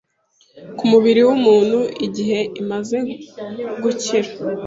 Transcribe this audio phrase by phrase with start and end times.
[0.77, 2.97] ku mubiri w’umuntu igihe imaze
[3.83, 4.29] gukira